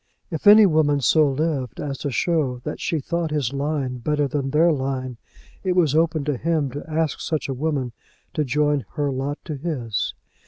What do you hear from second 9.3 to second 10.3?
to his.